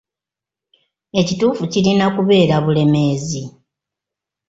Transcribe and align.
Ekituufu 1.19 1.63
kirina 1.71 2.05
kubeera 2.15 2.55
'Bulemeezi.' 2.59 3.43